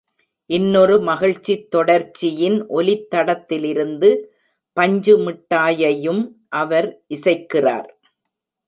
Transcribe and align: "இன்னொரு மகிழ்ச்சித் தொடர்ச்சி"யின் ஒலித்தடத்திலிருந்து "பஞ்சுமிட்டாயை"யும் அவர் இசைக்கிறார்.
"இன்னொரு 0.49 0.95
மகிழ்ச்சித் 0.99 1.67
தொடர்ச்சி"யின் 1.69 2.57
ஒலித்தடத்திலிருந்து 2.69 4.09
"பஞ்சுமிட்டாயை"யும் 4.77 6.23
அவர் 6.55 6.89
இசைக்கிறார். 7.09 7.89